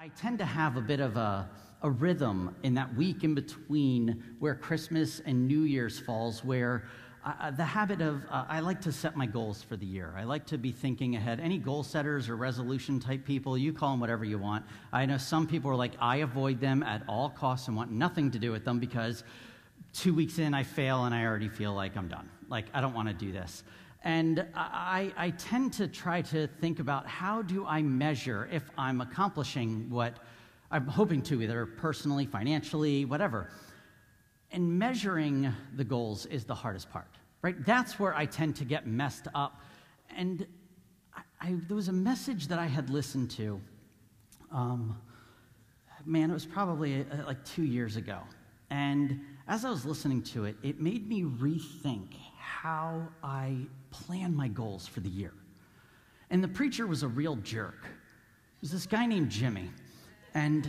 [0.00, 1.50] I tend to have a bit of a,
[1.82, 6.84] a rhythm in that week in between where Christmas and New Year's falls, where
[7.24, 10.14] uh, the habit of uh, I like to set my goals for the year.
[10.16, 11.40] I like to be thinking ahead.
[11.40, 14.64] Any goal setters or resolution type people, you call them whatever you want.
[14.92, 18.30] I know some people are like, I avoid them at all costs and want nothing
[18.30, 19.24] to do with them because
[19.92, 22.30] two weeks in I fail and I already feel like I'm done.
[22.48, 23.64] Like, I don't want to do this.
[24.04, 29.00] And I, I tend to try to think about how do I measure if I'm
[29.00, 30.18] accomplishing what
[30.70, 33.50] I'm hoping to, either personally, financially, whatever.
[34.52, 37.08] And measuring the goals is the hardest part,
[37.42, 37.56] right?
[37.66, 39.60] That's where I tend to get messed up.
[40.16, 40.46] And
[41.14, 43.60] I, I, there was a message that I had listened to.
[44.52, 44.96] Um,
[46.04, 48.20] man, it was probably uh, like two years ago.
[48.70, 52.14] And as I was listening to it, it made me rethink
[52.48, 53.56] how I
[53.90, 55.32] plan my goals for the year.
[56.30, 57.84] And the preacher was a real jerk.
[57.84, 59.70] It was this guy named Jimmy.
[60.34, 60.68] And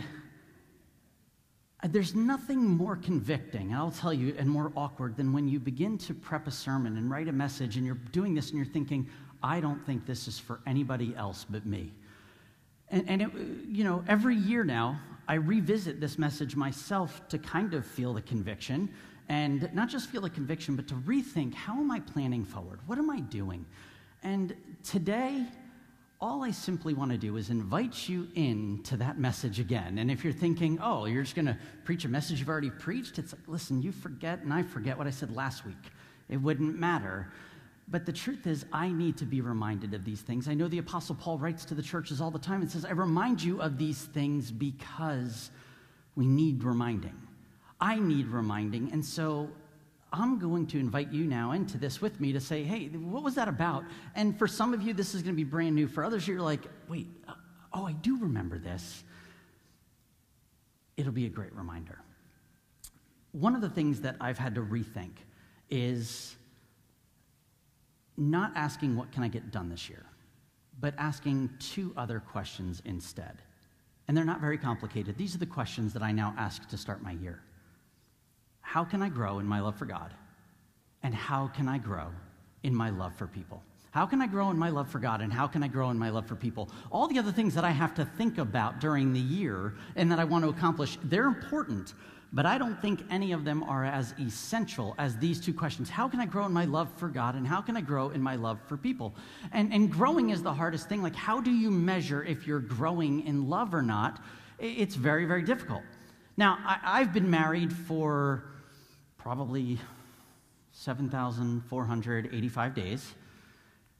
[1.82, 5.98] uh, there's nothing more convicting, I'll tell you, and more awkward than when you begin
[5.98, 9.08] to prep a sermon and write a message and you're doing this and you're thinking,
[9.42, 11.92] I don't think this is for anybody else but me.
[12.90, 13.30] And, and it,
[13.68, 18.22] you know, every year now, I revisit this message myself to kind of feel the
[18.22, 18.90] conviction
[19.30, 22.80] and not just feel the conviction, but to rethink how am I planning forward?
[22.86, 23.64] What am I doing?
[24.24, 25.46] And today,
[26.20, 29.98] all I simply want to do is invite you in to that message again.
[29.98, 33.20] And if you're thinking, oh, you're just going to preach a message you've already preached,
[33.20, 35.76] it's like, listen, you forget and I forget what I said last week.
[36.28, 37.28] It wouldn't matter.
[37.86, 40.48] But the truth is, I need to be reminded of these things.
[40.48, 42.92] I know the Apostle Paul writes to the churches all the time and says, I
[42.92, 45.52] remind you of these things because
[46.16, 47.29] we need reminding.
[47.80, 48.92] I need reminding.
[48.92, 49.48] And so
[50.12, 53.36] I'm going to invite you now into this with me to say, hey, what was
[53.36, 53.84] that about?
[54.14, 55.86] And for some of you, this is going to be brand new.
[55.86, 57.34] For others, you're like, wait, uh,
[57.72, 59.04] oh, I do remember this.
[60.96, 62.00] It'll be a great reminder.
[63.32, 65.12] One of the things that I've had to rethink
[65.70, 66.34] is
[68.16, 70.04] not asking, what can I get done this year,
[70.80, 73.42] but asking two other questions instead.
[74.08, 75.16] And they're not very complicated.
[75.16, 77.40] These are the questions that I now ask to start my year
[78.70, 80.14] how can I grow in my love for God?
[81.02, 82.06] And how can I grow
[82.62, 83.64] in my love for people?
[83.90, 85.22] How can I grow in my love for God?
[85.22, 86.70] And how can I grow in my love for people?
[86.92, 90.20] All the other things that I have to think about during the year and that
[90.20, 91.94] I want to accomplish, they're important,
[92.32, 95.90] but I don't think any of them are as essential as these two questions.
[95.90, 97.34] How can I grow in my love for God?
[97.34, 99.16] And how can I grow in my love for people?
[99.50, 101.02] And, and growing is the hardest thing.
[101.02, 104.22] Like, how do you measure if you're growing in love or not?
[104.60, 105.82] It's very, very difficult.
[106.36, 108.44] Now, I, I've been married for
[109.22, 109.78] probably
[110.72, 113.14] 7,485 days.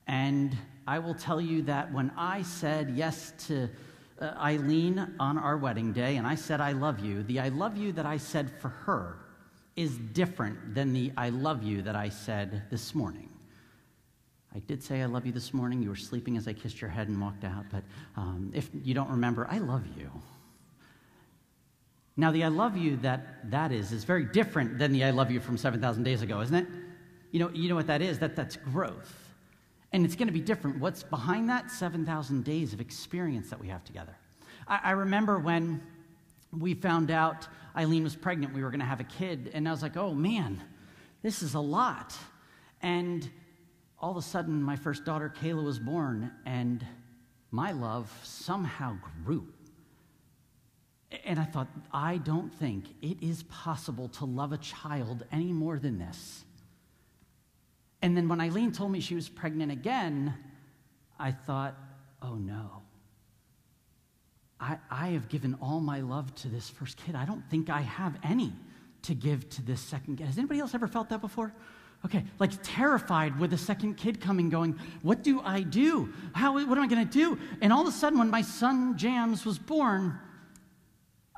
[0.07, 3.69] And I will tell you that when I said yes to
[4.21, 7.77] uh, Eileen on our wedding day, and I said, I love you, the I love
[7.77, 9.19] you that I said for her
[9.77, 13.29] is different than the I love you that I said this morning.
[14.55, 15.83] I did say I love you this morning.
[15.83, 17.85] You were sleeping as I kissed your head and walked out, but
[18.17, 20.11] um, if you don't remember, I love you.
[22.21, 25.31] Now, the I love you that that is is very different than the I love
[25.31, 26.67] you from 7,000 days ago, isn't it?
[27.31, 28.19] You know, you know what that is?
[28.19, 29.31] That, that's growth.
[29.95, 30.81] And it's going to be different.
[30.81, 31.71] What's behind that?
[31.71, 34.15] 7,000 days of experience that we have together.
[34.69, 35.81] I, I remember when
[36.53, 39.71] we found out Eileen was pregnant, we were going to have a kid, and I
[39.71, 40.63] was like, oh man,
[41.23, 42.15] this is a lot.
[42.83, 43.27] And
[43.99, 46.85] all of a sudden, my first daughter, Kayla, was born, and
[47.51, 49.49] my love somehow grew.
[51.25, 55.79] And I thought, I don't think it is possible to love a child any more
[55.79, 56.45] than this.
[58.03, 60.35] And then when Eileen told me she was pregnant again,
[61.19, 61.77] I thought,
[62.23, 62.83] oh no.
[64.61, 67.15] I, I have given all my love to this first kid.
[67.15, 68.53] I don't think I have any
[69.03, 70.27] to give to this second kid.
[70.27, 71.53] Has anybody else ever felt that before?
[72.05, 76.13] Okay, like terrified with a second kid coming, going, What do I do?
[76.35, 77.39] How, what am I going to do?
[77.61, 80.19] And all of a sudden, when my son Jams was born,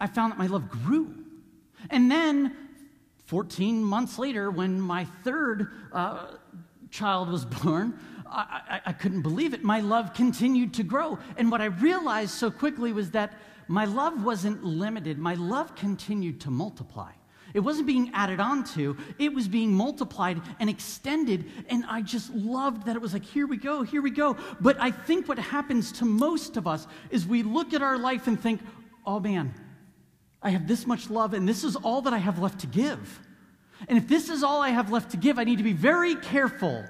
[0.03, 1.15] I found that my love grew.
[1.89, 2.57] And then
[3.27, 6.27] 14 months later, when my third uh,
[6.91, 7.97] child was born,
[8.27, 9.63] I, I, I couldn't believe it.
[9.63, 11.21] My love continued to grow.
[11.37, 13.35] And what I realized so quickly was that
[13.69, 17.13] my love wasn't limited, my love continued to multiply.
[17.55, 21.49] It wasn't being added on to, it was being multiplied and extended.
[21.69, 24.37] And I just loved that it was like, here we go, here we go.
[24.61, 28.27] But I think what happens to most of us is we look at our life
[28.27, 28.61] and think,
[29.07, 29.55] oh man,
[30.43, 33.21] I have this much love, and this is all that I have left to give.
[33.89, 36.15] And if this is all I have left to give, I need to be very
[36.17, 36.85] careful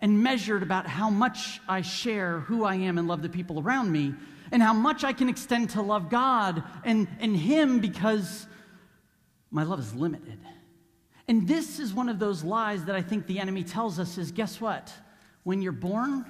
[0.00, 3.92] and measured about how much I share who I am and love the people around
[3.92, 4.14] me.
[4.52, 8.48] and how much I can extend to love God and, and Him because
[9.50, 10.38] my love is limited.
[11.28, 14.32] And this is one of those lies that I think the enemy tells us is
[14.32, 14.92] guess what?
[15.44, 16.24] When you're born,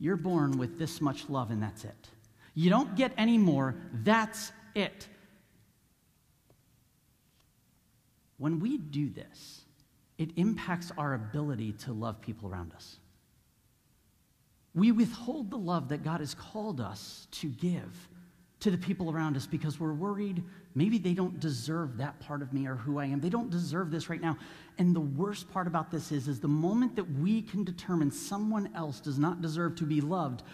[0.00, 2.08] you're born with this much love and that's it.
[2.54, 5.06] You don't get any more, that's it.
[8.40, 9.60] When we do this,
[10.16, 12.96] it impacts our ability to love people around us.
[14.74, 18.08] We withhold the love that God has called us to give
[18.60, 20.42] to the people around us because we're worried
[20.74, 23.20] maybe they don't deserve that part of me or who I am.
[23.20, 24.38] They don't deserve this right now.
[24.78, 28.70] And the worst part about this is, is the moment that we can determine someone
[28.74, 30.44] else does not deserve to be loved,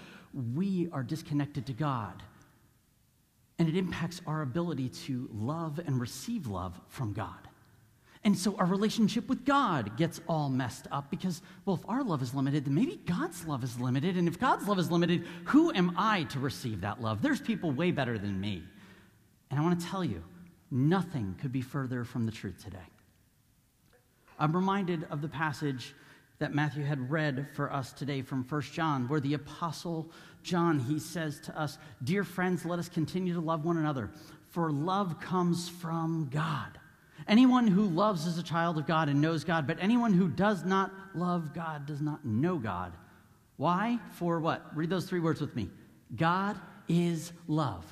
[0.55, 2.23] we are disconnected to God.
[3.59, 7.46] And it impacts our ability to love and receive love from God.
[8.27, 12.23] And so our relationship with God gets all messed up because, well, if our love
[12.23, 14.17] is limited, then maybe God's love is limited.
[14.17, 17.23] And if God's love is limited, who am I to receive that love?
[17.23, 18.65] There's people way better than me.
[19.49, 20.25] And I want to tell you,
[20.73, 22.89] nothing could be further from the truth today.
[24.41, 25.95] I'm reminded of the passage
[26.41, 30.11] that Matthew had read for us today from 1 John, where the apostle
[30.43, 34.11] John, he says to us, Dear friends, let us continue to love one another,
[34.51, 36.81] for love comes from God.
[37.29, 40.65] Anyone who loves is a child of God and knows God, but anyone who does
[40.65, 42.93] not love God does not know God.
[43.57, 43.99] Why?
[44.13, 44.77] For what?
[44.77, 45.71] Read those three words with me
[46.15, 46.59] God
[46.89, 47.85] is love.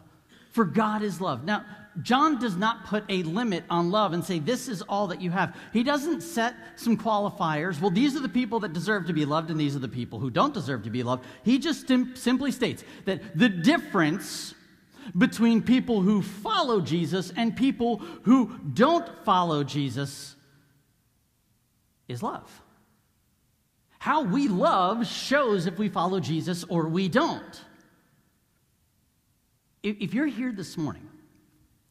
[0.53, 1.44] For God is love.
[1.44, 1.65] Now,
[2.03, 5.31] John does not put a limit on love and say, This is all that you
[5.31, 5.56] have.
[5.73, 7.81] He doesn't set some qualifiers.
[7.81, 10.21] Well, these are the people that deserve to be loved, and these are the people
[10.21, 11.25] who don't deserve to be loved.
[11.43, 14.55] He just sim- simply states that the difference
[15.16, 20.36] between people who follow Jesus and people who don't follow Jesus
[22.08, 22.50] is love.
[23.98, 27.60] How we love shows if we follow Jesus or we don't.
[29.82, 31.08] If you're here this morning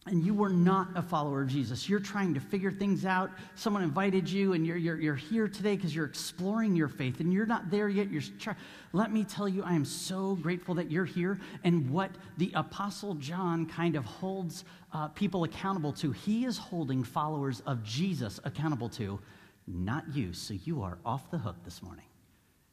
[0.06, 3.84] and you were not a follower of Jesus, you're trying to figure things out, someone
[3.84, 7.46] invited you, and you're, you're, you're here today because you're exploring your faith and you're
[7.46, 8.56] not there yet, you're try-
[8.92, 11.40] let me tell you, I am so grateful that you're here.
[11.64, 17.04] And what the Apostle John kind of holds uh, people accountable to, he is holding
[17.04, 19.20] followers of Jesus accountable to,
[19.68, 20.34] not you.
[20.34, 22.06] So you are off the hook this morning.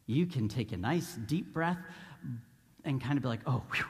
[0.06, 1.78] You can take a nice deep breath
[2.84, 3.84] and kind of be like, oh, whew,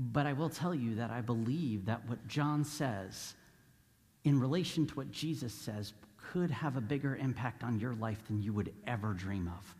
[0.00, 3.34] but I will tell you that I believe that what John says
[4.24, 8.40] in relation to what Jesus says could have a bigger impact on your life than
[8.42, 9.74] you would ever dream of.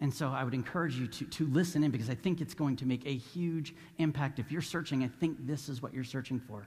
[0.00, 2.76] And so I would encourage you to, to listen in because I think it's going
[2.76, 4.38] to make a huge impact.
[4.38, 6.66] If you're searching, I think this is what you're searching for.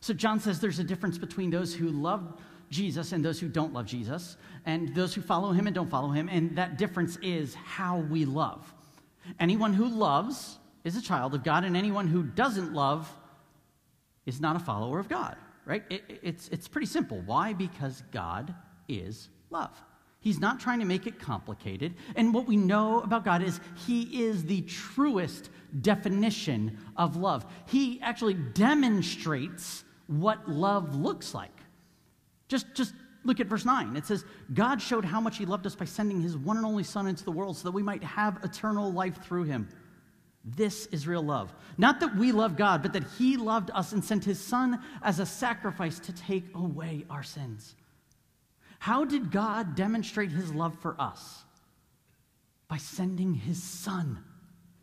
[0.00, 3.72] So John says there's a difference between those who love Jesus and those who don't
[3.72, 6.28] love Jesus, and those who follow him and don't follow him.
[6.28, 8.74] And that difference is how we love.
[9.38, 13.12] Anyone who loves is a child of God, and anyone who doesn't love
[14.26, 15.82] is not a follower of God, right?
[15.90, 17.22] It, it's, it's pretty simple.
[17.24, 17.52] Why?
[17.52, 18.54] Because God
[18.88, 19.70] is love.
[20.20, 21.94] He's not trying to make it complicated.
[22.14, 25.50] And what we know about God is He is the truest
[25.80, 27.44] definition of love.
[27.66, 31.50] He actually demonstrates what love looks like.
[32.46, 32.94] Just, just
[33.24, 33.96] look at verse 9.
[33.96, 34.24] It says,
[34.54, 37.24] God showed how much He loved us by sending His one and only Son into
[37.24, 39.68] the world so that we might have eternal life through Him.
[40.44, 41.52] This is real love.
[41.78, 45.20] Not that we love God, but that He loved us and sent His Son as
[45.20, 47.76] a sacrifice to take away our sins.
[48.80, 51.44] How did God demonstrate His love for us?
[52.66, 54.18] By sending His Son,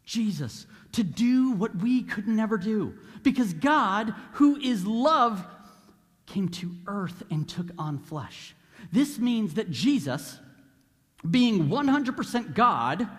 [0.05, 2.93] Jesus, to do what we could never do.
[3.23, 5.45] Because God, who is love,
[6.25, 8.55] came to earth and took on flesh.
[8.93, 10.39] This means that Jesus,
[11.29, 13.09] being 100% God,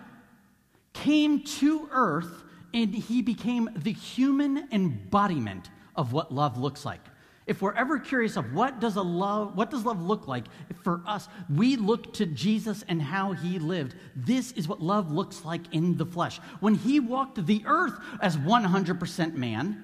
[0.93, 2.43] came to earth
[2.73, 7.01] and he became the human embodiment of what love looks like.
[7.47, 10.45] If we're ever curious of what does a love what does love look like
[10.83, 13.95] for us, we look to Jesus and how he lived.
[14.15, 16.39] This is what love looks like in the flesh.
[16.59, 19.83] When he walked the earth as 100% man,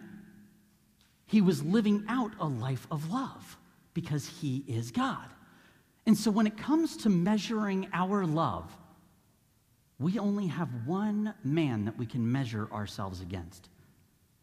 [1.25, 3.57] he was living out a life of love
[3.93, 5.25] because he is God.
[6.05, 8.71] And so when it comes to measuring our love,
[9.99, 13.69] we only have one man that we can measure ourselves against,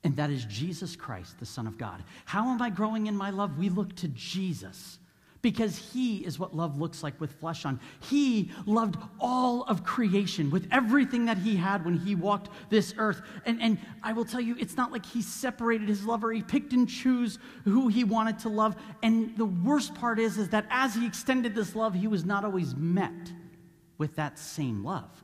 [0.02, 2.02] and that is Jesus Christ, the Son of God.
[2.24, 3.56] How am I growing in my love?
[3.58, 4.98] We look to Jesus
[5.44, 7.78] because he is what love looks like with flesh on.
[8.00, 13.20] He loved all of creation with everything that he had when he walked this earth.
[13.44, 16.42] And, and I will tell you, it's not like he separated his love or he
[16.42, 18.74] picked and chose who he wanted to love.
[19.02, 22.46] And the worst part is, is that as he extended this love, he was not
[22.46, 23.30] always met
[23.98, 25.23] with that same love.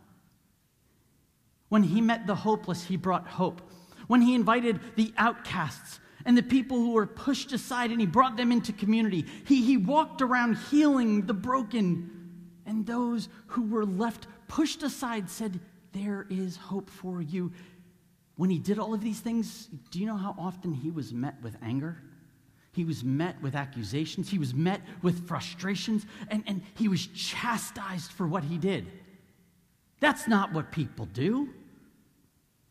[1.71, 3.63] When he met the hopeless, he brought hope.
[4.09, 8.37] when he invited the outcasts and the people who were pushed aside and he brought
[8.37, 9.25] them into community.
[9.47, 12.11] He, he walked around healing the broken,
[12.67, 15.61] and those who were left pushed aside said,
[15.93, 17.53] There is hope for you.
[18.35, 21.41] When he did all of these things, do you know how often he was met
[21.41, 22.03] with anger?
[22.73, 24.29] He was met with accusations.
[24.29, 28.87] He was met with frustrations, and, and he was chastised for what he did.
[30.01, 31.51] That's not what people do.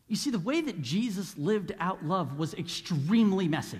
[0.10, 3.80] You see, the way that Jesus lived out love was extremely messy.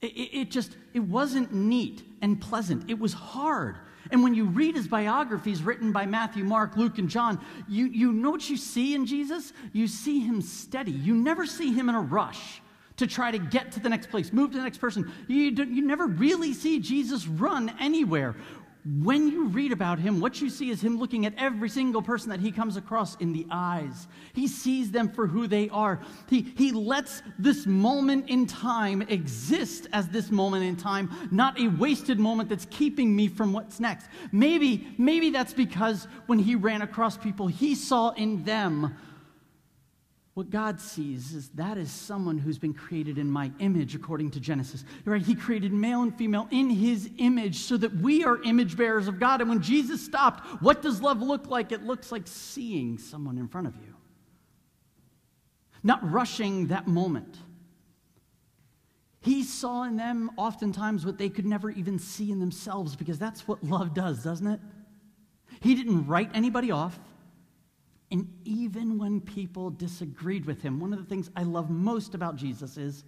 [0.00, 2.88] It, it, just, it wasn't neat and pleasant.
[2.88, 3.76] It was hard.
[4.12, 8.12] And when you read his biographies written by Matthew, Mark, Luke, and John, you, you
[8.12, 9.52] know what you see in Jesus?
[9.72, 10.92] You see him steady.
[10.92, 12.62] You never see him in a rush
[12.96, 15.12] to try to get to the next place, move to the next person.
[15.26, 18.36] You, you never really see Jesus run anywhere
[18.88, 22.30] when you read about him, what you see is him looking at every single person
[22.30, 24.08] that he comes across in the eyes.
[24.32, 26.00] He sees them for who they are.
[26.30, 31.68] He, he lets this moment in time exist as this moment in time, not a
[31.68, 34.06] wasted moment that's keeping me from what's next.
[34.32, 38.96] Maybe, maybe that's because when he ran across people, he saw in them
[40.38, 44.38] what God sees is that is someone who's been created in my image, according to
[44.38, 44.84] Genesis.
[45.04, 45.20] Right?
[45.20, 49.18] He created male and female in his image so that we are image bearers of
[49.18, 49.40] God.
[49.40, 51.72] And when Jesus stopped, what does love look like?
[51.72, 53.96] It looks like seeing someone in front of you,
[55.82, 57.36] not rushing that moment.
[59.20, 63.48] He saw in them oftentimes what they could never even see in themselves because that's
[63.48, 64.60] what love does, doesn't it?
[65.58, 66.96] He didn't write anybody off.
[68.10, 72.36] And even when people disagreed with him, one of the things I love most about
[72.36, 73.04] Jesus is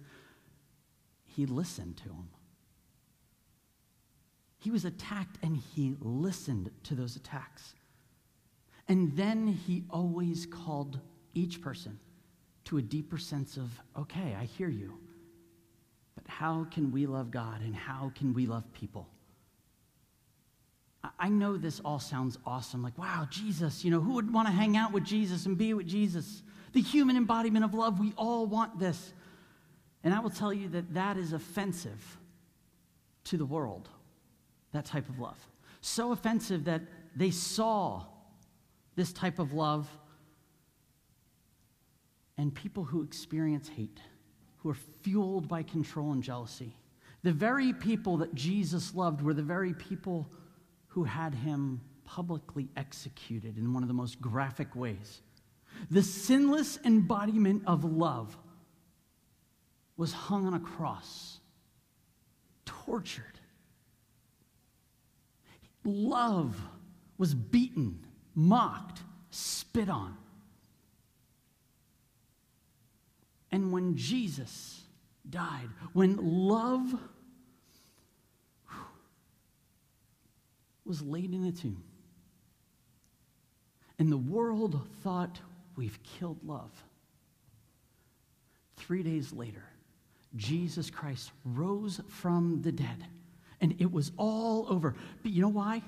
[1.25, 2.29] he listened to them.
[4.59, 7.73] He was attacked and he listened to those attacks.
[8.87, 10.99] And then he always called
[11.33, 11.99] each person
[12.65, 14.99] to a deeper sense of, okay, I hear you,
[16.13, 19.07] but how can we love God and how can we love people?
[21.21, 22.81] I know this all sounds awesome.
[22.81, 25.75] Like, wow, Jesus, you know, who would want to hang out with Jesus and be
[25.75, 26.41] with Jesus?
[26.73, 27.99] The human embodiment of love.
[27.99, 29.13] We all want this.
[30.03, 32.17] And I will tell you that that is offensive
[33.25, 33.87] to the world,
[34.71, 35.37] that type of love.
[35.81, 36.81] So offensive that
[37.15, 38.03] they saw
[38.95, 39.87] this type of love.
[42.35, 43.99] And people who experience hate,
[44.57, 46.75] who are fueled by control and jealousy,
[47.21, 50.27] the very people that Jesus loved were the very people
[50.91, 55.21] who had him publicly executed in one of the most graphic ways.
[55.89, 58.37] The sinless embodiment of love
[59.95, 61.39] was hung on a cross,
[62.65, 63.39] tortured.
[65.85, 66.59] Love
[67.17, 68.05] was beaten,
[68.35, 70.17] mocked, spit on.
[73.49, 74.81] And when Jesus
[75.29, 76.99] died, when love
[80.91, 81.81] was laid in the tomb.
[83.97, 85.39] And the world thought
[85.77, 86.69] we've killed love.
[88.75, 89.63] Three days later,
[90.35, 93.05] Jesus Christ rose from the dead,
[93.61, 94.93] and it was all over.
[95.23, 95.81] But you know why?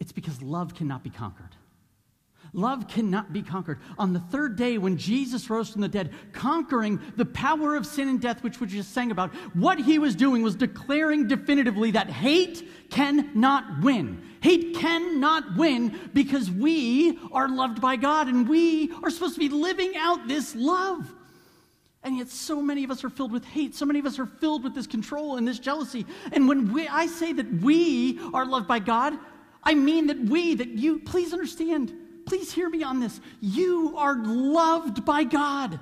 [0.00, 1.54] It's because love cannot be conquered.
[2.54, 3.80] Love cannot be conquered.
[3.98, 8.08] On the third day, when Jesus rose from the dead, conquering the power of sin
[8.08, 12.08] and death, which we just sang about, what he was doing was declaring definitively that
[12.08, 14.22] hate cannot win.
[14.40, 19.48] Hate cannot win because we are loved by God and we are supposed to be
[19.48, 21.12] living out this love.
[22.04, 23.74] And yet, so many of us are filled with hate.
[23.74, 26.06] So many of us are filled with this control and this jealousy.
[26.32, 29.14] And when we, I say that we are loved by God,
[29.64, 31.92] I mean that we, that you, please understand,
[32.26, 33.20] please hear me on this.
[33.40, 35.78] You are loved by God.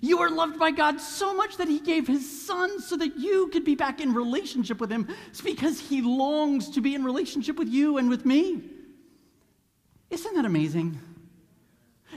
[0.00, 3.48] You are loved by God so much that He gave His Son so that you
[3.48, 5.06] could be back in relationship with Him.
[5.28, 8.62] It's because He longs to be in relationship with you and with me.
[10.10, 10.98] Isn't that amazing?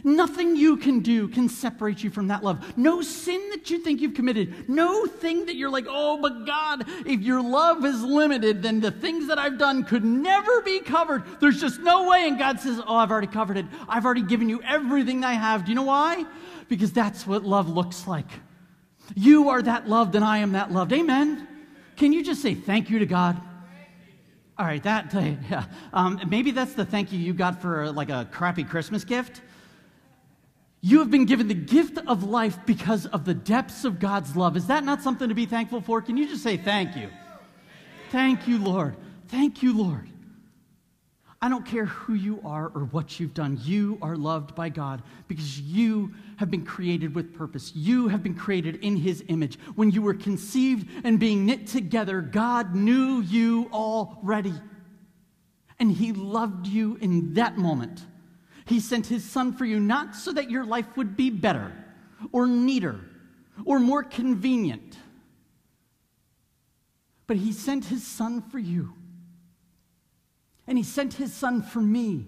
[0.03, 2.77] Nothing you can do can separate you from that love.
[2.77, 4.67] No sin that you think you've committed.
[4.69, 8.91] No thing that you're like, oh, but God, if your love is limited, then the
[8.91, 11.23] things that I've done could never be covered.
[11.39, 12.27] There's just no way.
[12.27, 13.65] And God says, oh, I've already covered it.
[13.87, 15.65] I've already given you everything I have.
[15.65, 16.25] Do you know why?
[16.67, 18.27] Because that's what love looks like.
[19.15, 20.91] You are that loved, and I am that loved.
[20.91, 21.47] Amen.
[21.95, 23.39] Can you just say thank you to God?
[24.57, 25.13] All right, that,
[25.49, 25.65] yeah.
[25.93, 29.41] Um, maybe that's the thank you you got for like a crappy Christmas gift.
[30.81, 34.55] You have been given the gift of life because of the depths of God's love.
[34.55, 36.01] Is that not something to be thankful for?
[36.01, 37.09] Can you just say thank you?
[38.11, 38.95] Thank you, Lord.
[39.27, 40.09] Thank you, Lord.
[41.41, 43.59] I don't care who you are or what you've done.
[43.61, 47.71] You are loved by God because you have been created with purpose.
[47.75, 49.59] You have been created in His image.
[49.75, 54.53] When you were conceived and being knit together, God knew you already.
[55.77, 58.01] And He loved you in that moment.
[58.65, 61.71] He sent His Son for you, not so that your life would be better
[62.31, 62.99] or neater
[63.63, 64.97] or more convenient,
[67.27, 68.93] but He sent His Son for you
[70.67, 72.25] and he sent his son for me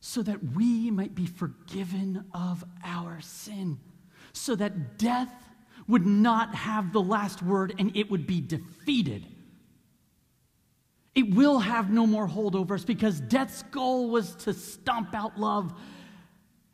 [0.00, 3.78] so that we might be forgiven of our sin,
[4.32, 5.32] so that death
[5.88, 9.26] would not have the last word and it would be defeated.
[11.18, 15.36] It will have no more hold over us because death's goal was to stomp out
[15.36, 15.74] love,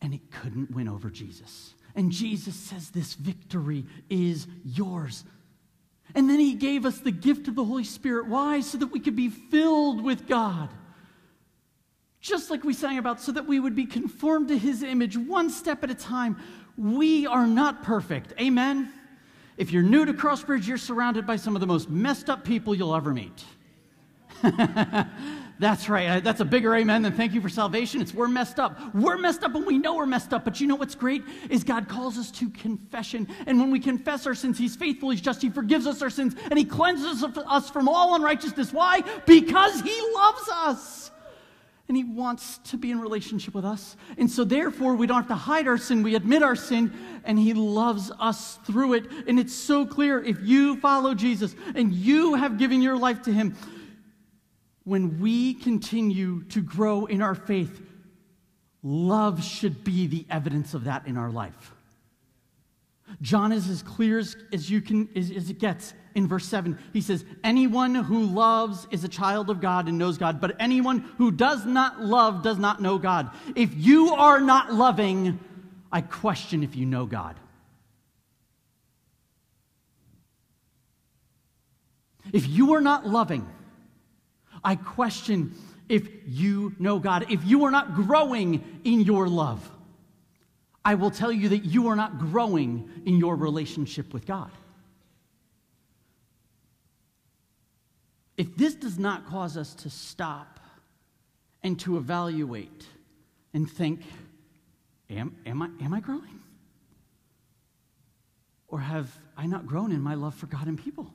[0.03, 1.73] and it couldn't win over Jesus.
[1.95, 5.25] And Jesus says, This victory is yours.
[6.15, 8.27] And then he gave us the gift of the Holy Spirit.
[8.27, 8.61] Why?
[8.61, 10.69] So that we could be filled with God.
[12.21, 15.49] Just like we sang about, so that we would be conformed to his image one
[15.49, 16.37] step at a time.
[16.77, 18.35] We are not perfect.
[18.39, 18.93] Amen?
[19.57, 22.75] If you're new to Crossbridge, you're surrounded by some of the most messed up people
[22.75, 23.43] you'll ever meet.
[25.59, 26.23] That's right.
[26.23, 28.01] That's a bigger amen than thank you for salvation.
[28.01, 28.95] It's we're messed up.
[28.95, 30.45] We're messed up and we know we're messed up.
[30.45, 33.29] But you know what's great is God calls us to confession.
[33.47, 36.35] And when we confess our sins, He's faithful, He's just, He forgives us our sins,
[36.51, 38.73] and He cleanses us from all unrighteousness.
[38.73, 39.03] Why?
[39.27, 41.11] Because He loves us.
[41.87, 43.97] And He wants to be in relationship with us.
[44.19, 46.03] And so, therefore, we don't have to hide our sin.
[46.03, 46.93] We admit our sin,
[47.25, 49.07] and He loves us through it.
[49.29, 53.33] And it's so clear if you follow Jesus and you have given your life to
[53.33, 53.55] Him,
[54.85, 57.81] when we continue to grow in our faith,
[58.83, 61.73] love should be the evidence of that in our life.
[63.21, 66.79] John is as clear as, as you can as, as it gets in verse 7.
[66.93, 71.01] He says, Anyone who loves is a child of God and knows God, but anyone
[71.19, 73.31] who does not love does not know God.
[73.55, 75.39] If you are not loving,
[75.93, 77.39] I question if you know God.
[82.33, 83.47] If you are not loving,
[84.65, 85.55] I question
[85.89, 87.27] if you know God.
[87.31, 89.71] If you are not growing in your love,
[90.85, 94.51] I will tell you that you are not growing in your relationship with God.
[98.37, 100.61] If this does not cause us to stop
[101.63, 102.87] and to evaluate
[103.53, 104.01] and think,
[105.09, 106.41] am, am, I, am I growing?
[108.69, 111.13] Or have I not grown in my love for God and people?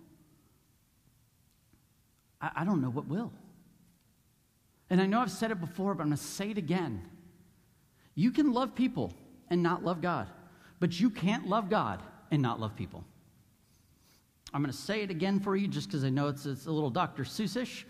[2.41, 3.31] I, I don't know what will.
[4.89, 7.01] And I know I've said it before, but I'm going to say it again.
[8.15, 9.13] You can love people
[9.49, 10.27] and not love God,
[10.79, 13.03] but you can't love God and not love people.
[14.53, 16.71] I'm going to say it again for you just because I know it's, it's a
[16.71, 17.23] little Dr.
[17.23, 17.83] Seussish,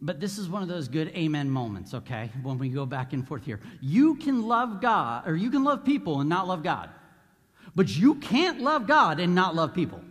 [0.00, 3.26] but this is one of those good amen moments, okay, when we go back and
[3.26, 3.60] forth here.
[3.80, 6.90] You can love God, or you can love people and not love God,
[7.74, 10.02] but you can't love God and not love people.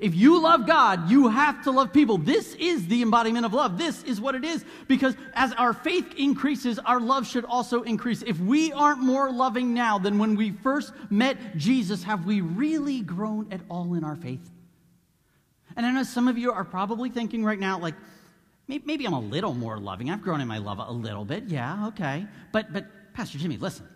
[0.00, 2.18] If you love God, you have to love people.
[2.18, 3.78] This is the embodiment of love.
[3.78, 4.64] This is what it is.
[4.88, 8.22] Because as our faith increases, our love should also increase.
[8.22, 13.00] If we aren't more loving now than when we first met Jesus, have we really
[13.00, 14.50] grown at all in our faith?
[15.76, 17.94] And I know some of you are probably thinking right now, like,
[18.68, 20.10] maybe I'm a little more loving.
[20.10, 21.44] I've grown in my love a little bit.
[21.44, 22.26] Yeah, okay.
[22.52, 23.88] But, but Pastor Jimmy, listen.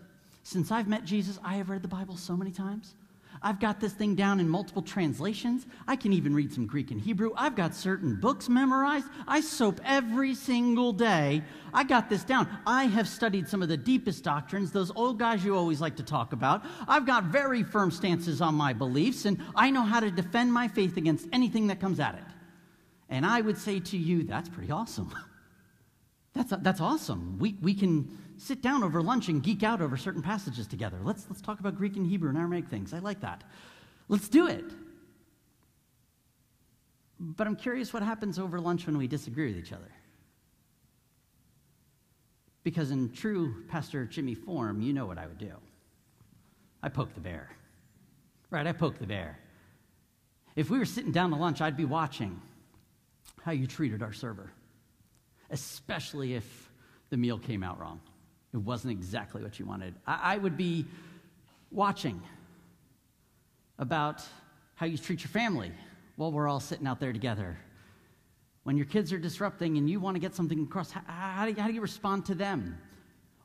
[0.43, 2.95] Since I've met Jesus, I have read the Bible so many times.
[3.41, 5.65] I've got this thing down in multiple translations.
[5.87, 7.31] I can even read some Greek and Hebrew.
[7.37, 9.07] I've got certain books memorized.
[9.27, 11.43] I soap every single day.
[11.73, 12.49] I got this down.
[12.67, 16.03] I have studied some of the deepest doctrines, those old guys you always like to
[16.03, 16.65] talk about.
[16.87, 20.67] I've got very firm stances on my beliefs, and I know how to defend my
[20.67, 22.23] faith against anything that comes at it.
[23.07, 25.13] And I would say to you, that's pretty awesome.
[26.35, 27.39] That's, that's awesome.
[27.39, 30.97] We, we can sit down over lunch and geek out over certain passages together.
[31.03, 32.93] Let's, let's talk about Greek and Hebrew and Aramaic things.
[32.93, 33.43] I like that.
[34.07, 34.65] Let's do it.
[37.19, 39.91] But I'm curious what happens over lunch when we disagree with each other.
[42.63, 45.53] Because in true Pastor Jimmy form, you know what I would do.
[46.81, 47.49] I poke the bear.
[48.49, 49.37] Right, I poke the bear.
[50.55, 52.41] If we were sitting down to lunch, I'd be watching
[53.43, 54.51] how you treated our server,
[55.51, 56.71] especially if
[57.09, 57.99] the meal came out wrong.
[58.53, 59.95] It wasn't exactly what you wanted.
[60.07, 60.85] I, I would be
[61.71, 62.21] watching
[63.77, 64.23] about
[64.75, 65.71] how you treat your family
[66.15, 67.57] while we're all sitting out there together.
[68.63, 71.51] When your kids are disrupting and you want to get something across, how, how, do
[71.51, 72.77] you, how do you respond to them?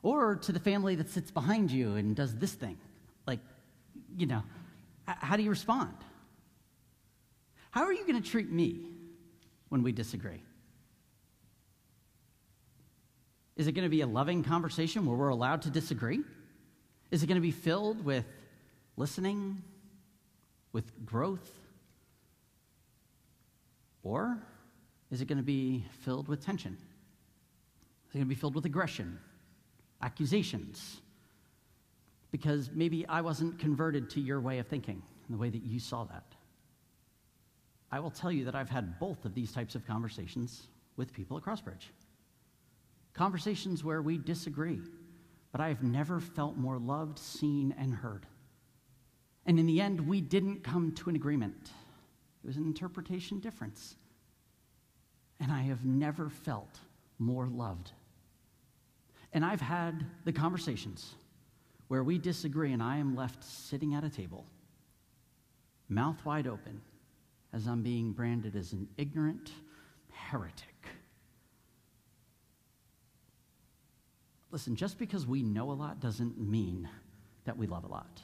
[0.01, 2.77] Or to the family that sits behind you and does this thing?
[3.25, 3.39] Like,
[4.15, 4.43] you know,
[5.07, 5.93] how do you respond?
[7.71, 8.81] How are you going to treat me
[9.69, 10.41] when we disagree?
[13.55, 16.21] Is it going to be a loving conversation where we're allowed to disagree?
[17.11, 18.25] Is it going to be filled with
[18.97, 19.61] listening,
[20.73, 21.49] with growth?
[24.03, 24.37] Or
[25.09, 26.77] is it going to be filled with tension?
[28.09, 29.19] Is it going to be filled with aggression,
[30.01, 30.99] accusations?
[32.31, 36.03] Because maybe I wasn't converted to your way of thinking, the way that you saw
[36.03, 36.25] that.
[37.91, 41.37] I will tell you that I've had both of these types of conversations with people
[41.37, 41.91] at Crossbridge.
[43.15, 44.81] Conversations where we disagree,
[45.51, 48.25] but I have never felt more loved, seen, and heard.
[49.45, 51.71] And in the end, we didn't come to an agreement.
[52.43, 53.95] It was an interpretation difference.
[55.39, 56.79] And I have never felt
[57.17, 57.91] more loved.
[59.31, 61.15] And I've had the conversations
[61.87, 64.45] where we disagree, and I am left sitting at a table,
[65.87, 66.81] mouth wide open,
[67.53, 69.51] as I'm being branded as an ignorant
[70.11, 70.74] heretic.
[74.55, 76.87] Listen, just because we know a lot doesn't mean
[77.43, 78.21] that we love a lot.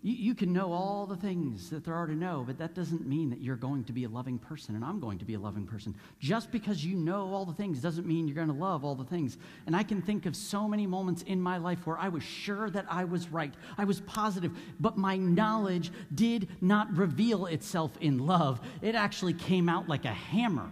[0.00, 3.04] You, you, can know all the things that there are to know, but that doesn't
[3.04, 5.40] mean that you're going to be a loving person and I'm going to be a
[5.40, 5.96] loving person.
[6.20, 9.02] Just because you know all the things doesn't mean you're going to love all the
[9.02, 9.38] things.
[9.66, 12.70] And I can think of so many moments in my life where I was sure
[12.70, 18.24] that I was right, I was positive, but my knowledge did not reveal itself in
[18.24, 18.60] love.
[18.82, 20.70] It actually came out like a hammer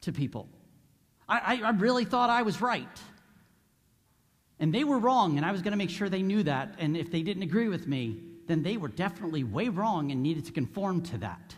[0.00, 0.48] to people.
[1.30, 2.88] I, I really thought I was right.
[4.58, 6.74] And they were wrong, and I was going to make sure they knew that.
[6.78, 10.44] And if they didn't agree with me, then they were definitely way wrong and needed
[10.46, 11.54] to conform to that.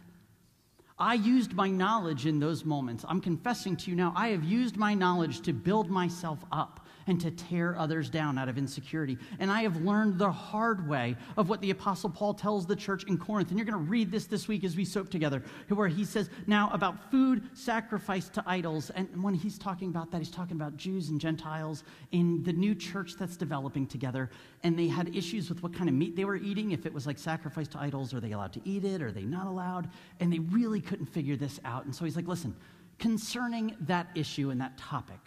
[0.99, 3.05] I used my knowledge in those moments.
[3.09, 7.21] I'm confessing to you now, I have used my knowledge to build myself up and
[7.21, 9.19] to tear others down out of insecurity.
[9.39, 13.05] And I have learned the hard way of what the Apostle Paul tells the church
[13.05, 13.51] in Corinth.
[13.51, 16.31] And you're going to read this this week as we soap together, where he says,
[16.47, 18.91] Now about food sacrificed to idols.
[18.91, 22.75] And when he's talking about that, he's talking about Jews and Gentiles in the new
[22.75, 24.31] church that's developing together.
[24.63, 27.07] And they had issues with what kind of meat they were eating, if it was
[27.07, 29.91] like sacrificed to idols, are they allowed to eat it, are they not allowed?
[30.21, 31.85] And they really couldn't figure this out.
[31.85, 32.55] And so he's like, Listen,
[32.99, 35.19] concerning that issue and that topic,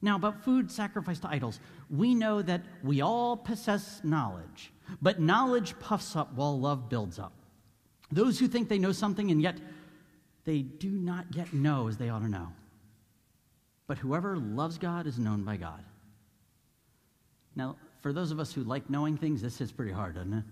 [0.00, 1.58] now, about food sacrificed to idols,
[1.90, 7.32] we know that we all possess knowledge, but knowledge puffs up while love builds up.
[8.12, 9.58] Those who think they know something and yet
[10.44, 12.48] they do not yet know as they ought to know.
[13.86, 15.82] But whoever loves God is known by God.
[17.56, 20.44] Now, for those of us who like knowing things, this is pretty hard, doesn't it?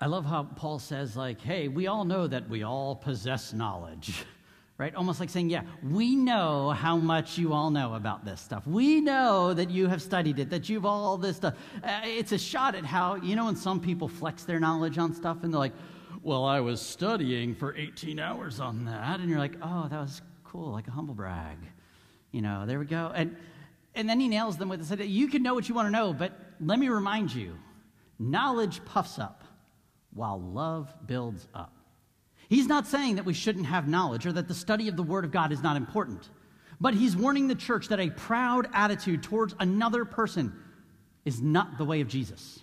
[0.00, 4.24] I love how Paul says, like, hey, we all know that we all possess knowledge.
[4.78, 4.94] right?
[4.94, 8.66] Almost like saying, yeah, we know how much you all know about this stuff.
[8.66, 11.54] We know that you have studied it, that you've all this stuff.
[11.82, 15.14] Uh, it's a shot at how, you know, when some people flex their knowledge on
[15.14, 15.72] stuff and they're like,
[16.22, 19.20] well, I was studying for 18 hours on that.
[19.20, 21.58] And you're like, oh, that was cool, like a humble brag.
[22.32, 23.12] You know, there we go.
[23.14, 23.36] And,
[23.94, 26.12] and then he nails them with this you can know what you want to know,
[26.12, 27.56] but let me remind you
[28.18, 29.44] knowledge puffs up
[30.12, 31.75] while love builds up.
[32.48, 35.24] He's not saying that we shouldn't have knowledge or that the study of the Word
[35.24, 36.28] of God is not important,
[36.80, 40.52] but he's warning the church that a proud attitude towards another person
[41.24, 42.60] is not the way of Jesus.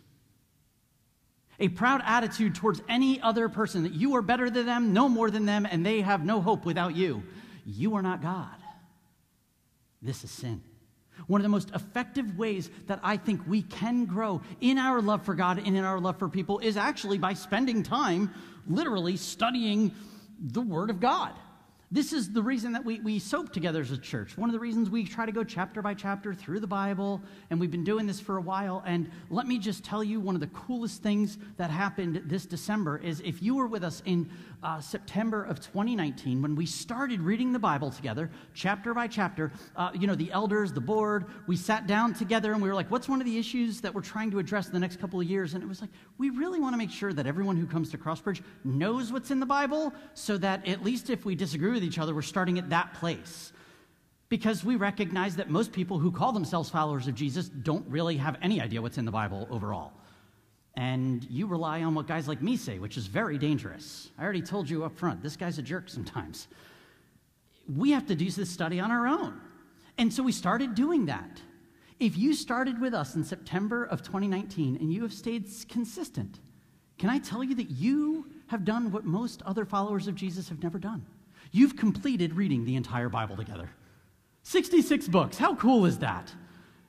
[1.59, 5.29] A proud attitude towards any other person that you are better than them, no more
[5.29, 7.23] than them, and they have no hope without you.
[7.65, 8.55] You are not God.
[10.01, 10.61] This is sin.
[11.27, 15.23] One of the most effective ways that I think we can grow in our love
[15.23, 18.33] for God and in our love for people is actually by spending time
[18.67, 19.93] literally studying
[20.39, 21.33] the Word of God.
[21.93, 24.35] This is the reason that we, we soap together as a church.
[24.35, 27.21] One of the reasons we try to go chapter by chapter through the Bible,
[27.51, 28.81] and we've been doing this for a while.
[28.83, 32.97] And let me just tell you one of the coolest things that happened this December
[32.97, 34.27] is if you were with us in
[34.63, 39.91] uh, September of 2019, when we started reading the Bible together, chapter by chapter, uh,
[39.93, 43.09] you know, the elders, the board, we sat down together and we were like, what's
[43.09, 45.53] one of the issues that we're trying to address in the next couple of years?
[45.53, 47.97] And it was like, we really want to make sure that everyone who comes to
[47.97, 51.99] Crossbridge knows what's in the Bible so that at least if we disagree with each
[51.99, 53.51] other, we're starting at that place.
[54.29, 58.37] Because we recognize that most people who call themselves followers of Jesus don't really have
[58.41, 59.91] any idea what's in the Bible overall
[60.75, 64.09] and you rely on what guys like me say, which is very dangerous.
[64.17, 66.47] I already told you up front, this guy's a jerk sometimes.
[67.73, 69.39] We have to do this study on our own.
[69.97, 71.41] And so we started doing that.
[71.99, 76.39] If you started with us in September of 2019 and you have stayed consistent,
[76.97, 80.61] can I tell you that you have done what most other followers of Jesus have
[80.63, 81.05] never done?
[81.51, 83.69] You've completed reading the entire Bible together.
[84.41, 85.37] 66 books.
[85.37, 86.33] How cool is that?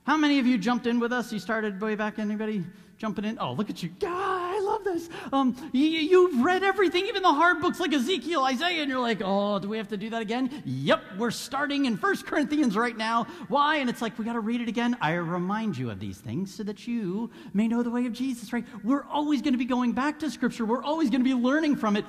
[0.05, 1.33] How many of you jumped in with us?
[1.33, 2.63] You started way back, anybody?
[2.97, 3.37] jumping in.
[3.39, 3.89] Oh, look at you.
[3.99, 5.09] God, I love this.
[5.33, 9.21] Um, you, you've read everything, even the hard books like Ezekiel, Isaiah, and you're like,
[9.23, 10.63] oh, do we have to do that again?
[10.65, 13.25] Yep, we're starting in First Corinthians right now.
[13.47, 13.77] Why?
[13.77, 14.95] And it's like, we got to read it again.
[15.01, 18.53] I remind you of these things so that you may know the way of Jesus,
[18.53, 18.65] right?
[18.83, 21.75] We're always going to be going back to Scripture, we're always going to be learning
[21.75, 22.05] from it.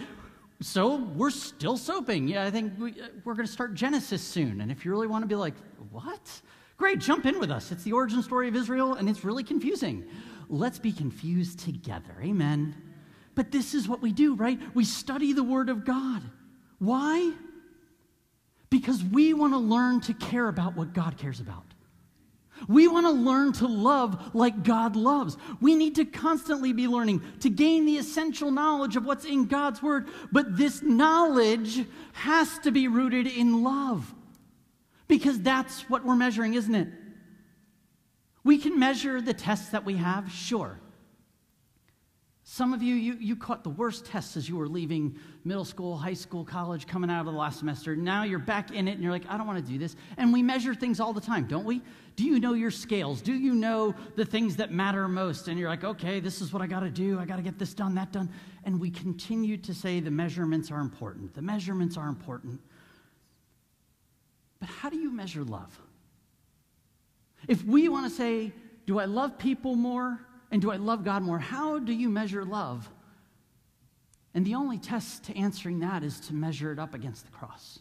[0.63, 2.29] So we're still soaping.
[2.29, 4.63] Yeah, I think we, uh, we're going to start Genesis soon.
[4.63, 5.53] And if you really want to be like,
[5.91, 6.41] what?
[6.77, 7.73] Great, jump in with us.
[7.73, 10.05] It's the origin story of Israel, and it's really confusing.
[10.49, 12.15] Let's be confused together.
[12.23, 12.75] Amen.
[13.35, 14.59] But this is what we do, right?
[14.75, 16.23] We study the Word of God.
[16.79, 17.33] Why?
[18.69, 21.65] Because we want to learn to care about what God cares about.
[22.69, 25.37] We want to learn to love like God loves.
[25.61, 29.83] We need to constantly be learning to gain the essential knowledge of what's in God's
[29.83, 34.15] Word, but this knowledge has to be rooted in love
[35.09, 36.89] because that's what we're measuring, isn't it?
[38.45, 40.79] We can measure the tests that we have, sure.
[42.49, 45.97] Some of you, you, you caught the worst tests as you were leaving middle school,
[45.97, 47.97] high school, college, coming out of the last semester.
[47.97, 49.97] Now you're back in it and you're like, I don't want to do this.
[50.17, 51.83] And we measure things all the time, don't we?
[52.15, 53.21] Do you know your scales?
[53.21, 55.49] Do you know the things that matter most?
[55.49, 57.19] And you're like, okay, this is what I got to do.
[57.19, 58.31] I got to get this done, that done.
[58.63, 61.35] And we continue to say the measurements are important.
[61.35, 62.61] The measurements are important.
[64.59, 65.79] But how do you measure love?
[67.49, 68.53] If we want to say,
[68.87, 70.19] do I love people more
[70.51, 71.39] and do I love God more?
[71.39, 72.89] How do you measure love?
[74.35, 77.79] And the only test to answering that is to measure it up against the cross.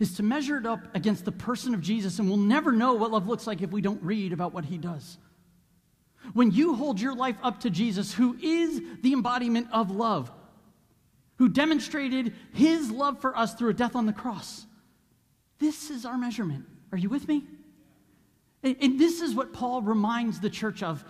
[0.00, 3.10] Is to measure it up against the person of Jesus, and we'll never know what
[3.10, 5.18] love looks like if we don't read about what he does.
[6.32, 10.32] When you hold your life up to Jesus, who is the embodiment of love,
[11.36, 14.66] who demonstrated his love for us through a death on the cross,
[15.62, 16.64] this is our measurement.
[16.90, 17.44] Are you with me?
[18.62, 21.04] And this is what Paul reminds the church of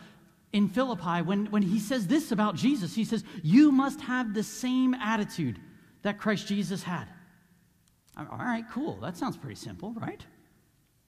[0.53, 2.95] in Philippi when, when he says this about Jesus.
[2.95, 5.59] He says, You must have the same attitude
[6.03, 7.07] that Christ Jesus had.
[8.17, 8.97] All right, cool.
[9.01, 10.25] That sounds pretty simple, right?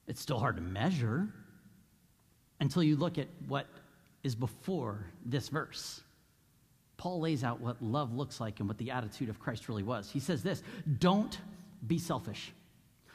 [0.06, 1.28] It's still hard to measure
[2.60, 3.66] until you look at what
[4.22, 6.00] is before this verse.
[6.96, 10.10] Paul lays out what love looks like and what the attitude of Christ really was.
[10.10, 10.62] He says this
[10.98, 11.38] Don't
[11.86, 12.52] be selfish.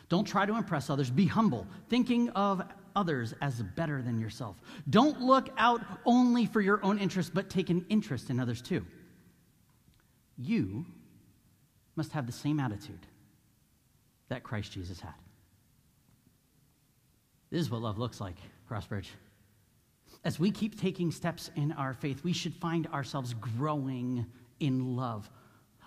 [0.10, 1.10] Don't try to impress others.
[1.10, 2.64] Be humble, thinking of
[2.96, 4.60] others as better than yourself.
[4.90, 8.86] Don't look out only for your own interest, but take an interest in others too.
[10.38, 10.86] You
[11.96, 13.06] must have the same attitude
[14.30, 15.14] that Christ Jesus had.
[17.52, 18.38] This is what love looks like,
[18.70, 19.08] Crossbridge.
[20.24, 24.26] As we keep taking steps in our faith, we should find ourselves growing
[24.60, 25.30] in love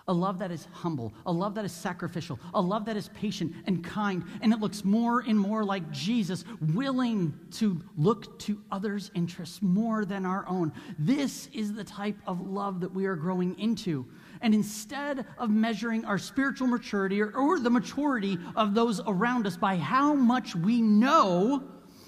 [0.07, 3.53] a love that is humble, a love that is sacrificial, a love that is patient
[3.65, 9.11] and kind, and it looks more and more like Jesus, willing to look to others'
[9.15, 10.73] interests more than our own.
[10.99, 14.05] This is the type of love that we are growing into.
[14.41, 19.55] And instead of measuring our spiritual maturity or, or the maturity of those around us
[19.55, 21.63] by how much we know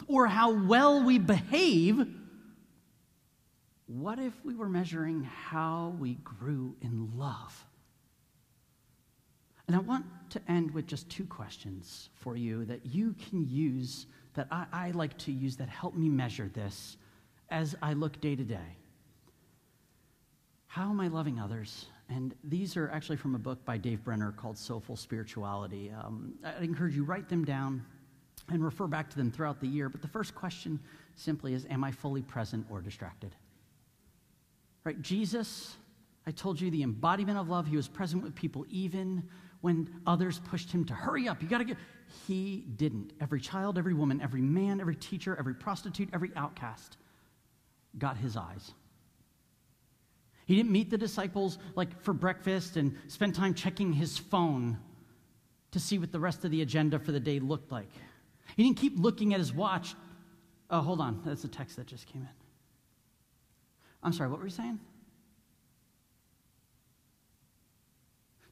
[0.08, 2.06] or how well we behave,
[3.88, 7.66] what if we were measuring how we grew in love?
[9.68, 14.06] And I want to end with just two questions for you that you can use,
[14.36, 16.98] that I, I like to use, that help me measure this
[17.50, 18.78] as I look day to day.
[20.68, 21.86] How am I loving others?
[22.10, 25.92] And these are actually from a book by Dave Benner called Soulful Spirituality.
[25.92, 27.84] Um, I'd encourage you write them down
[28.50, 29.90] and refer back to them throughout the year.
[29.90, 30.80] But the first question
[31.16, 33.36] simply is Am I fully present or distracted?
[34.84, 35.02] Right?
[35.02, 35.78] Jesus,
[36.28, 39.24] I told you the embodiment of love, he was present with people even
[39.66, 41.42] when others pushed him to hurry up.
[41.42, 41.78] You got to get.
[42.28, 43.14] He didn't.
[43.20, 46.98] Every child, every woman, every man, every teacher, every prostitute, every outcast
[47.98, 48.74] got his eyes.
[50.46, 54.78] He didn't meet the disciples like for breakfast and spend time checking his phone
[55.72, 57.90] to see what the rest of the agenda for the day looked like.
[58.56, 59.96] He didn't keep looking at his watch.
[60.70, 61.24] Oh, hold on.
[61.26, 62.30] That's a text that just came in.
[64.04, 64.80] I'm sorry, what were you saying?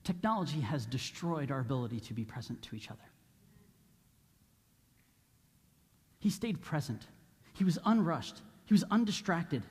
[0.03, 2.99] Technology has destroyed our ability to be present to each other.
[6.19, 7.07] He stayed present.
[7.53, 8.41] He was unrushed.
[8.65, 9.63] He was undistracted.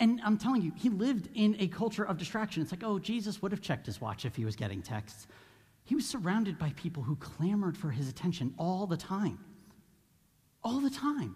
[0.00, 2.62] And I'm telling you, he lived in a culture of distraction.
[2.62, 5.26] It's like, oh, Jesus would have checked his watch if he was getting texts.
[5.84, 9.38] He was surrounded by people who clamored for his attention all the time.
[10.62, 11.34] All the time.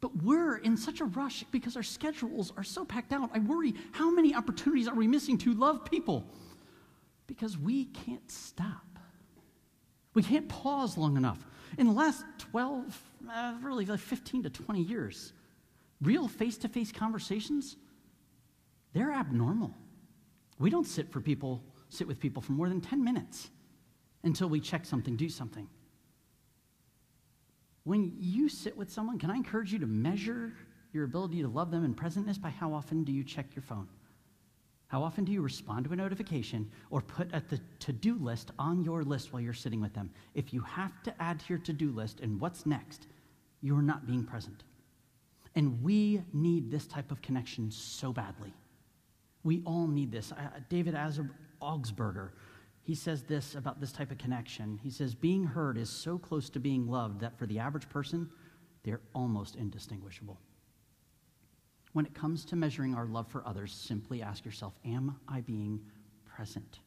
[0.00, 3.30] But we're in such a rush because our schedules are so packed out.
[3.34, 6.24] I worry how many opportunities are we missing to love people?
[7.30, 8.98] Because we can't stop.
[10.14, 11.46] We can't pause long enough.
[11.78, 13.00] In the last 12,
[13.32, 15.32] uh, really like 15 to 20 years,
[16.00, 17.76] real face to face conversations
[18.92, 19.72] they're abnormal.
[20.58, 23.48] We don't sit for people, sit with people for more than 10 minutes
[24.24, 25.68] until we check something, do something.
[27.84, 30.52] When you sit with someone, can I encourage you to measure
[30.92, 33.86] your ability to love them in presentness by how often do you check your phone?
[34.90, 38.82] How often do you respond to a notification or put the to do list on
[38.82, 40.10] your list while you're sitting with them?
[40.34, 43.06] If you have to add to your to do list and what's next,
[43.62, 44.64] you're not being present.
[45.54, 48.52] And we need this type of connection so badly.
[49.44, 50.32] We all need this.
[50.32, 50.96] Uh, David
[51.62, 52.30] Augsburger,
[52.82, 54.80] he says this about this type of connection.
[54.82, 58.28] He says, Being heard is so close to being loved that for the average person,
[58.82, 60.36] they're almost indistinguishable.
[61.92, 65.80] When it comes to measuring our love for others, simply ask yourself Am I being
[66.24, 66.78] present?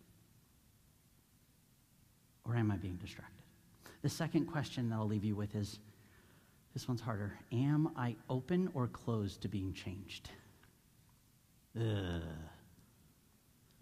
[2.45, 3.43] Or am I being distracted?
[4.01, 5.79] The second question that I'll leave you with is
[6.73, 7.37] this one's harder.
[7.51, 10.29] Am I open or closed to being changed?
[11.79, 12.21] Ugh.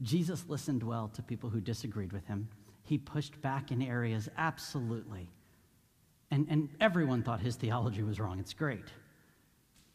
[0.01, 2.47] Jesus listened well to people who disagreed with him.
[2.83, 5.29] He pushed back in areas, absolutely.
[6.31, 8.39] And, and everyone thought his theology was wrong.
[8.39, 8.85] It's great.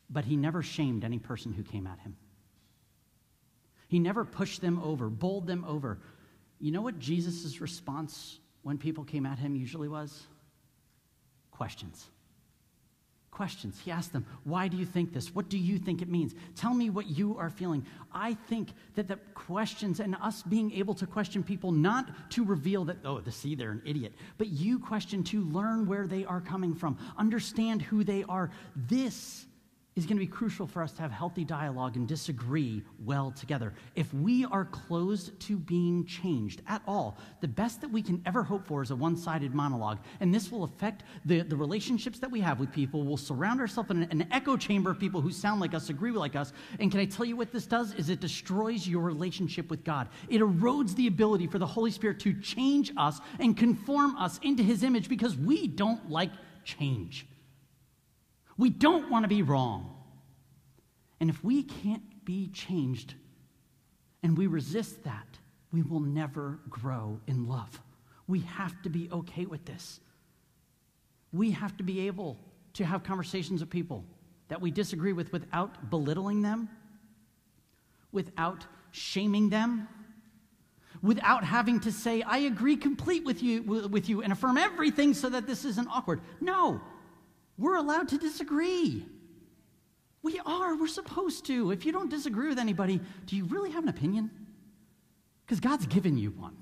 [0.09, 2.17] But he never shamed any person who came at him.
[3.89, 5.99] He never pushed them over, bowled them over.
[6.59, 10.27] You know what Jesus' response when people came at him usually was?
[11.51, 12.07] Questions
[13.37, 13.79] questions.
[13.85, 15.35] He asked them, Why do you think this?
[15.35, 16.35] What do you think it means?
[16.55, 17.85] Tell me what you are feeling.
[18.11, 22.87] I think that the questions and us being able to question people, not to reveal
[22.87, 26.41] that, oh, to see they're an idiot, but you question to learn where they are
[26.41, 28.51] coming from, understand who they are.
[28.75, 29.45] This
[29.97, 33.73] is going to be crucial for us to have healthy dialogue and disagree well together.
[33.95, 38.43] If we are closed to being changed at all, the best that we can ever
[38.43, 39.99] hope for is a one sided monologue.
[40.21, 43.05] And this will affect the, the relationships that we have with people.
[43.05, 46.11] We'll surround ourselves in an, an echo chamber of people who sound like us, agree
[46.11, 46.53] like us.
[46.79, 47.95] And can I tell you what this does?
[47.95, 50.09] Is it destroys your relationship with God.
[50.29, 54.63] It erodes the ability for the Holy Spirit to change us and conform us into
[54.63, 56.33] his image because we don't like
[56.65, 57.27] change.
[58.59, 59.95] We don't want to be wrong.
[61.21, 63.15] And if we can't be changed
[64.23, 65.27] and we resist that,
[65.73, 67.81] we will never grow in love.
[68.27, 70.01] We have to be okay with this.
[71.33, 72.39] We have to be able
[72.75, 74.05] to have conversations with people
[74.49, 76.69] that we disagree with without belittling them,
[78.13, 79.89] without shaming them,
[81.03, 85.29] without having to say, I agree complete with you, with you and affirm everything so
[85.29, 86.21] that this isn't awkward.
[86.41, 86.81] No,
[87.59, 89.07] we're allowed to disagree.
[90.23, 90.77] We are.
[90.77, 91.71] We're supposed to.
[91.71, 94.31] If you don't disagree with anybody, do you really have an opinion?
[95.45, 96.57] Because God's given you one.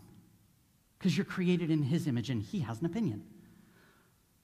[0.98, 3.24] Because you're created in His image and He has an opinion.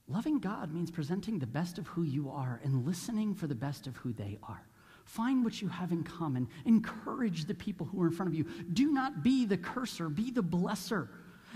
[0.07, 3.87] Loving God means presenting the best of who you are and listening for the best
[3.87, 4.65] of who they are.
[5.05, 6.47] Find what you have in common.
[6.65, 8.45] Encourage the people who are in front of you.
[8.73, 11.07] Do not be the cursor, be the blesser.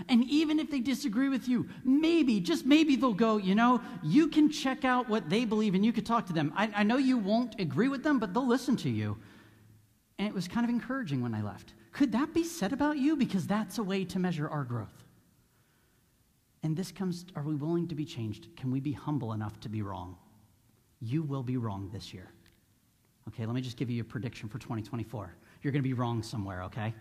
[0.09, 4.27] And even if they disagree with you, maybe, just maybe they'll go, you know, you
[4.27, 6.53] can check out what they believe and you could talk to them.
[6.55, 9.17] I, I know you won't agree with them, but they'll listen to you.
[10.19, 11.73] And it was kind of encouraging when I left.
[11.91, 13.15] Could that be said about you?
[13.15, 15.03] Because that's a way to measure our growth.
[16.63, 18.47] And this comes are we willing to be changed?
[18.57, 20.17] Can we be humble enough to be wrong?
[20.99, 22.31] You will be wrong this year.
[23.27, 25.35] Okay, let me just give you a prediction for 2024.
[25.61, 26.93] You're going to be wrong somewhere, okay?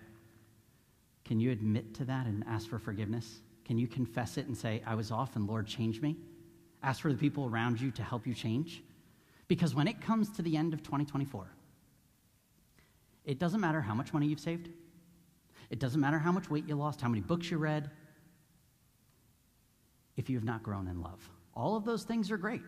[1.25, 3.41] Can you admit to that and ask for forgiveness?
[3.65, 6.17] Can you confess it and say, I was off and Lord, change me?
[6.83, 8.83] Ask for the people around you to help you change?
[9.49, 11.47] Because when it comes to the end of 2024,
[13.25, 14.69] it doesn't matter how much money you've saved,
[15.71, 17.91] it doesn't matter how much weight you lost, how many books you read,
[20.17, 21.29] if you have not grown in love.
[21.55, 22.63] All of those things are great,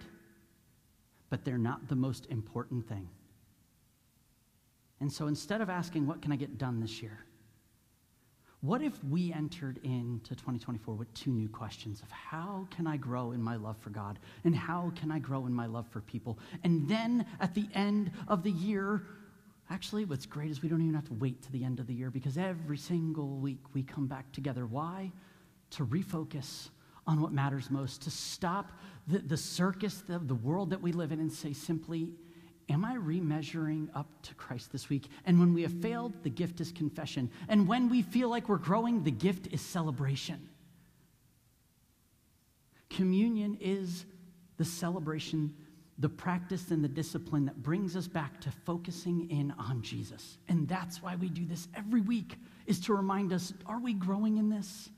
[1.29, 3.09] but they're not the most important thing.
[5.01, 7.26] And so instead of asking, What can I get done this year?
[8.67, 13.31] What if we entered into 2024 with two new questions of how can I grow
[13.31, 16.37] in my love for God and how can I grow in my love for people?
[16.65, 19.03] And then at the end of the year,
[19.71, 21.95] actually, what's great is we don't even have to wait to the end of the
[21.95, 24.67] year because every single week we come back together.
[24.67, 25.13] Why?
[25.71, 26.71] To refocus
[27.07, 28.73] on what matters most, to stop
[29.07, 32.09] the, the circus of the world that we live in and say simply,
[32.69, 35.09] Am I remeasuring up to Christ this week?
[35.25, 37.31] And when we have failed, the gift is confession.
[37.49, 40.49] And when we feel like we're growing, the gift is celebration.
[42.91, 44.05] Communion is
[44.57, 45.55] the celebration,
[45.99, 50.39] the practice, and the discipline that brings us back to focusing in on Jesus.
[50.49, 52.37] And that's why we do this every week,
[52.67, 54.89] is to remind us are we growing in this?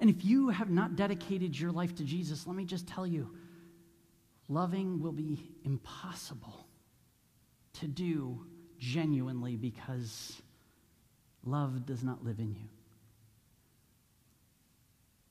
[0.00, 3.30] And if you have not dedicated your life to Jesus, let me just tell you,
[4.48, 6.66] loving will be impossible
[7.74, 8.46] to do
[8.78, 10.40] genuinely because
[11.44, 12.68] love does not live in you.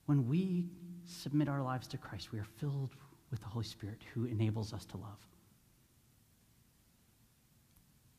[0.06, 0.68] When we
[1.06, 2.92] submit our lives to Christ, we are filled
[3.32, 5.20] with the Holy Spirit who enables us to love.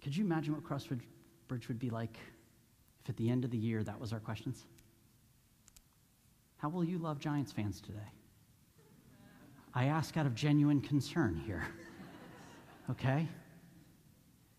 [0.03, 2.17] Could you imagine what Crossbridge would be like
[3.03, 4.65] if at the end of the year that was our questions?
[6.59, 8.11] How will you love Giants fans today?
[9.75, 11.67] I ask out of genuine concern here.
[12.91, 13.27] Okay?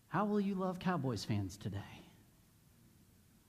[0.08, 1.78] How will you love Cowboys fans today?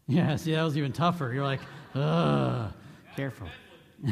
[0.05, 1.33] Yeah, see, that was even tougher.
[1.33, 1.61] You're like,
[1.95, 2.71] ugh,
[3.15, 3.47] careful.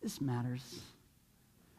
[0.00, 0.82] this matters.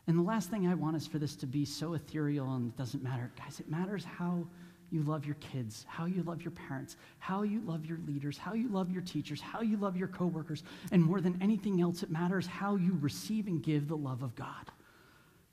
[0.08, 2.78] And the last thing I want is for this to be so ethereal and it
[2.78, 3.32] doesn't matter.
[3.38, 4.46] Guys, it matters how
[4.94, 8.54] you love your kids, how you love your parents, how you love your leaders, how
[8.54, 12.12] you love your teachers, how you love your coworkers, and more than anything else, it
[12.12, 14.72] matters how you receive and give the love of God.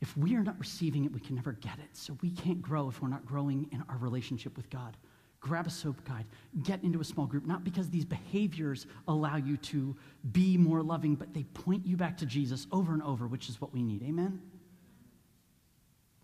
[0.02, 1.88] If we are not receiving it, we can never get it.
[1.94, 4.96] So we can't grow if we're not growing in our relationship with God.
[5.40, 6.26] Grab a soap guide,
[6.64, 9.96] get into a small group, not because these behaviors allow you to
[10.32, 13.58] be more loving, but they point you back to Jesus over and over, which is
[13.58, 14.02] what we need.
[14.02, 14.40] Amen?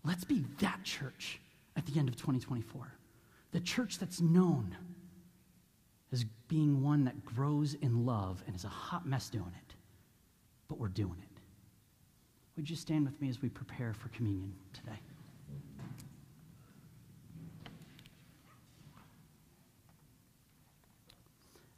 [0.03, 1.39] Let's be that church
[1.75, 2.91] at the end of 2024
[3.51, 4.75] the church that's known
[6.11, 9.75] as being one that grows in love and is a hot mess doing it,
[10.67, 11.41] but we're doing it.
[12.55, 14.99] Would you stand with me as we prepare for communion today?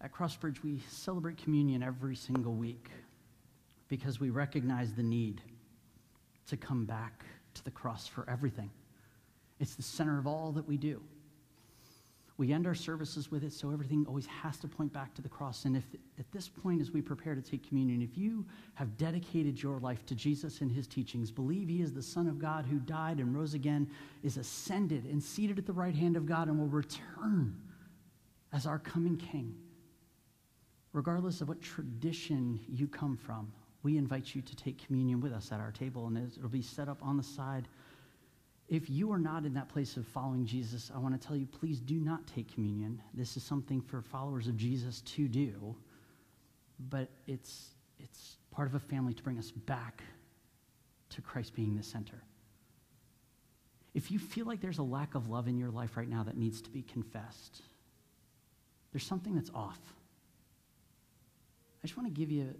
[0.01, 2.89] At Crossbridge, we celebrate communion every single week
[3.89, 5.41] because we recognize the need
[6.47, 8.69] to come back to the cross for everything.
[9.59, 11.01] It's the center of all that we do.
[12.39, 15.27] We end our services with it, so everything always has to point back to the
[15.27, 15.65] cross.
[15.65, 15.83] And if
[16.17, 20.05] at this point, as we prepare to take communion, if you have dedicated your life
[20.05, 23.35] to Jesus and his teachings, believe he is the Son of God who died and
[23.35, 23.89] rose again,
[24.23, 27.57] is ascended and seated at the right hand of God, and will return
[28.53, 29.53] as our coming King,
[30.93, 33.51] regardless of what tradition you come from,
[33.83, 36.87] we invite you to take communion with us at our table, and it'll be set
[36.87, 37.67] up on the side
[38.69, 41.47] if you are not in that place of following Jesus, I want to tell you
[41.47, 43.01] please do not take communion.
[43.15, 45.75] This is something for followers of Jesus to do,
[46.89, 50.03] but it's, it's part of a family to bring us back
[51.09, 52.21] to Christ being the center.
[53.95, 56.37] If you feel like there's a lack of love in your life right now that
[56.37, 57.63] needs to be confessed,
[58.93, 59.79] there's something that's off.
[61.83, 62.53] I just want to give you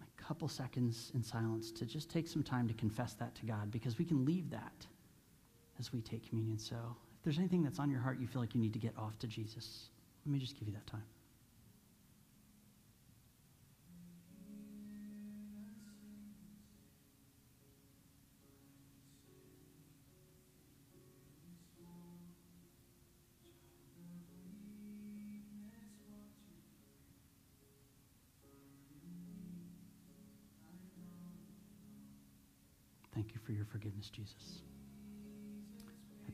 [0.00, 3.70] a couple seconds in silence to just take some time to confess that to God
[3.70, 4.86] because we can leave that
[5.82, 6.58] as we take communion.
[6.58, 8.96] So if there's anything that's on your heart you feel like you need to get
[8.96, 9.88] off to Jesus,
[10.24, 11.02] let me just give you that time.
[33.12, 34.62] Thank you for your forgiveness, Jesus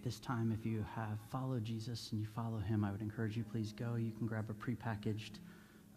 [0.08, 3.44] this time, if you have followed Jesus and you follow him, I would encourage you,
[3.44, 3.96] please go.
[3.96, 5.32] You can grab a prepackaged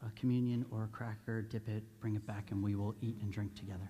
[0.03, 3.31] uh, communion or a cracker, dip it, bring it back, and we will eat and
[3.31, 3.89] drink together.